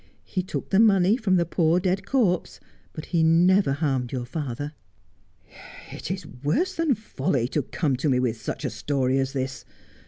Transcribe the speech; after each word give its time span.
He 0.23 0.41
took 0.41 0.71
the 0.71 0.79
money 0.79 1.15
from 1.15 1.35
the 1.35 1.45
poor 1.45 1.79
dead 1.79 2.07
corpse, 2.07 2.59
but 2.91 3.05
he 3.13 3.21
never 3.21 3.73
harmed 3.73 4.11
your 4.11 4.25
father.'' 4.25 4.73
It 5.95 6.09
is 6.09 6.25
worse 6.43 6.73
than 6.73 6.95
folly 6.95 7.47
to 7.49 7.61
come 7.61 7.95
to 7.97 8.09
me 8.09 8.19
with 8.19 8.41
such 8.41 8.65
a 8.65 8.71
story 8.71 9.19
as 9.19 9.33
this. 9.33 9.63